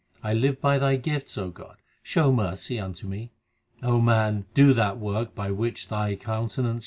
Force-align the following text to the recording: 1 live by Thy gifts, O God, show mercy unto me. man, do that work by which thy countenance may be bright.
1 0.21 0.41
live 0.41 0.59
by 0.59 0.79
Thy 0.79 0.95
gifts, 0.95 1.37
O 1.37 1.51
God, 1.51 1.77
show 2.01 2.31
mercy 2.31 2.79
unto 2.79 3.05
me. 3.05 3.29
man, 3.83 4.45
do 4.55 4.73
that 4.73 4.97
work 4.97 5.35
by 5.35 5.51
which 5.51 5.89
thy 5.89 6.15
countenance 6.15 6.57
may 6.67 6.71
be 6.71 6.79
bright. 6.79 6.79